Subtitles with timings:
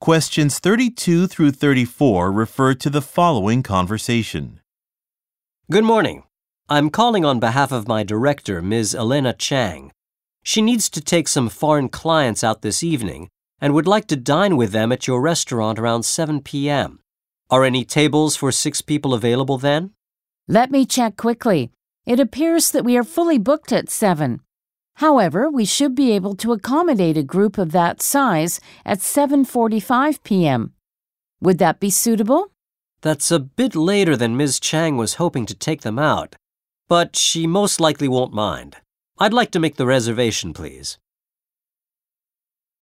[0.00, 4.60] Questions 32 through 34 refer to the following conversation.
[5.70, 6.24] Good morning.
[6.68, 8.94] I'm calling on behalf of my director, Ms.
[8.94, 9.90] Elena Chang.
[10.42, 13.28] She needs to take some foreign clients out this evening
[13.58, 17.00] and would like to dine with them at your restaurant around 7 p.m.
[17.48, 19.92] Are any tables for six people available then?
[20.46, 21.70] Let me check quickly.
[22.04, 24.40] It appears that we are fully booked at 7.
[24.96, 30.72] However, we should be able to accommodate a group of that size at 7:45 p.m.
[31.40, 32.52] Would that be suitable?
[33.02, 34.58] That's a bit later than Ms.
[34.58, 36.36] Chang was hoping to take them out,
[36.88, 38.76] but she most likely won't mind.
[39.18, 40.98] I'd like to make the reservation, please.